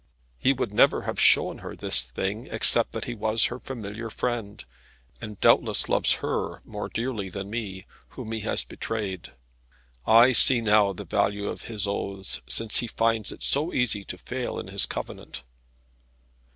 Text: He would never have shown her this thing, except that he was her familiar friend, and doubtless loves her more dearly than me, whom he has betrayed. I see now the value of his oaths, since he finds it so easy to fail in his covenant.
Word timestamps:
He 0.39 0.51
would 0.51 0.73
never 0.73 1.03
have 1.03 1.19
shown 1.21 1.59
her 1.59 1.75
this 1.75 2.01
thing, 2.01 2.47
except 2.49 2.91
that 2.93 3.05
he 3.05 3.13
was 3.13 3.43
her 3.45 3.59
familiar 3.59 4.09
friend, 4.09 4.65
and 5.21 5.39
doubtless 5.39 5.87
loves 5.87 6.13
her 6.25 6.63
more 6.65 6.89
dearly 6.89 7.29
than 7.29 7.51
me, 7.51 7.85
whom 8.09 8.31
he 8.31 8.39
has 8.39 8.63
betrayed. 8.63 9.33
I 10.07 10.33
see 10.33 10.59
now 10.59 10.91
the 10.91 11.05
value 11.05 11.47
of 11.47 11.65
his 11.65 11.85
oaths, 11.85 12.41
since 12.47 12.77
he 12.77 12.87
finds 12.87 13.31
it 13.31 13.43
so 13.43 13.71
easy 13.75 14.03
to 14.05 14.17
fail 14.17 14.57
in 14.57 14.69
his 14.69 14.87
covenant. 14.87 15.43